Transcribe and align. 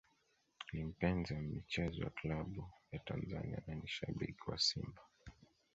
Ni 0.73 0.83
mpenzi 0.83 1.33
wa 1.33 1.41
michezo 1.41 2.03
ya 2.03 2.09
klabu 2.09 2.69
za 2.91 2.99
Tanzania 2.99 3.61
na 3.67 3.75
ni 3.75 3.87
shabiki 3.87 4.41
wa 4.51 4.57
Simba 4.57 5.01